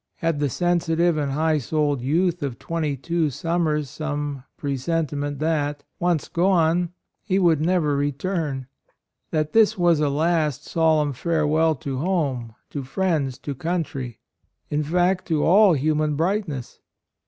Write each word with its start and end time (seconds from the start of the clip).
Had 0.15 0.39
the 0.39 0.49
sensitive 0.49 1.15
and 1.15 1.33
high 1.33 1.59
souled 1.59 2.01
youth 2.01 2.41
of 2.41 2.57
twenty 2.57 2.97
two 2.97 3.29
summers 3.29 3.87
some 3.87 4.43
presentiment 4.57 5.37
that, 5.37 5.83
once 5.99 6.27
gone, 6.27 6.91
he 7.21 7.37
would 7.37 7.61
never 7.61 7.95
return; 7.95 8.65
that 9.29 9.53
this 9.53 9.77
was 9.77 9.99
a 9.99 10.09
last 10.09 10.65
solemn 10.65 11.13
fare 11.13 11.45
well 11.45 11.75
to 11.75 11.99
home, 11.99 12.55
to 12.71 12.83
friends, 12.83 13.37
to 13.37 13.53
country,— 13.53 14.17
in 14.71 14.81
fact, 14.81 15.27
to 15.27 15.43
all 15.45 15.73
human 15.73 16.15
brightness? 16.15 16.79